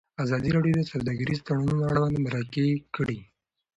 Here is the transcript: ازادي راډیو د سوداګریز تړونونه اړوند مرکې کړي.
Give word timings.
ازادي 0.23 0.49
راډیو 0.55 0.73
د 0.77 0.81
سوداګریز 0.91 1.39
تړونونه 1.47 1.83
اړوند 1.89 2.15
مرکې 2.25 2.67
کړي. 2.95 3.19